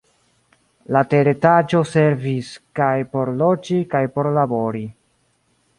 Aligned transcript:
La 0.95 1.01
teretaĝo 1.11 1.81
servis 1.91 2.49
kaj 2.81 2.91
por 3.13 3.35
loĝi 3.45 3.81
kaj 3.95 4.05
por 4.19 4.33
labori. 4.41 4.85